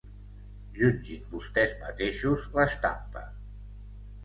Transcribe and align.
Jutgin 0.79 1.27
vostès 1.35 1.77
mateixos 1.83 2.49
l'estampa. 2.57 3.25